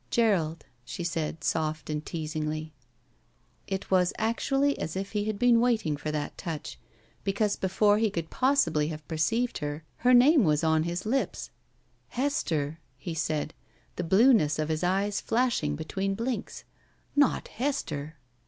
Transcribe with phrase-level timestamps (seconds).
[0.09, 2.73] "Gerald," she said, soft and teasingly.
[3.67, 6.79] It was actually as if he had been waiting for that touch,
[7.23, 11.49] because before he could possibly have per ceived her her name was on his U^
[12.07, 13.53] "Hester!" he said,
[13.95, 16.63] the blueness of his eyes flashing between blinks.
[17.15, 18.15] "Not Hester?"